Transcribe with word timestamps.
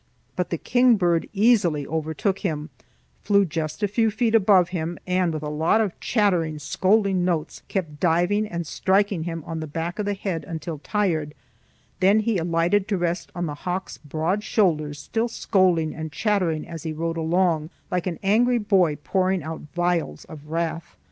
But 0.35 0.49
the 0.49 0.57
kingbird 0.57 1.29
easily 1.31 1.85
overtook 1.85 2.39
him, 2.39 2.71
flew 3.21 3.45
just 3.45 3.83
a 3.83 3.87
few 3.87 4.09
feet 4.09 4.33
above 4.33 4.69
him, 4.69 4.97
and 5.05 5.31
with 5.31 5.43
a 5.43 5.47
lot 5.47 5.79
of 5.79 5.99
chattering, 5.99 6.57
scolding 6.57 7.23
notes 7.23 7.61
kept 7.67 7.99
diving 7.99 8.47
and 8.47 8.65
striking 8.65 9.25
him 9.25 9.43
on 9.45 9.59
the 9.59 9.67
back 9.67 9.99
of 9.99 10.07
the 10.07 10.15
head 10.15 10.43
until 10.43 10.79
tired; 10.79 11.35
then 11.99 12.21
he 12.21 12.39
alighted 12.39 12.87
to 12.87 12.97
rest 12.97 13.31
on 13.35 13.45
the 13.45 13.53
hawk's 13.53 13.99
broad 13.99 14.43
shoulders, 14.43 14.97
still 14.97 15.27
scolding 15.27 15.93
and 15.93 16.11
chattering 16.11 16.67
as 16.67 16.81
he 16.81 16.93
rode 16.93 17.15
along, 17.15 17.69
like 17.91 18.07
an 18.07 18.17
angry 18.23 18.57
boy 18.57 18.95
pouring 19.03 19.43
out 19.43 19.61
vials 19.75 20.25
of 20.25 20.47
wrath. 20.49 20.95